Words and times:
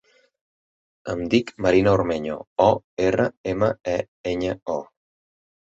Em 1.13 1.21
dic 1.33 1.53
Marina 1.65 1.93
Ormeño: 1.99 2.39
o, 2.67 2.67
erra, 3.11 3.31
ema, 3.55 3.73
e, 3.97 3.99
enya, 4.35 4.59
o. 4.81 4.81